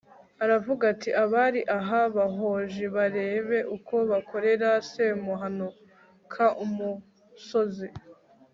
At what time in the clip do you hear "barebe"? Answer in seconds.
2.95-3.57